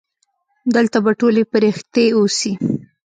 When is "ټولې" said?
1.19-1.43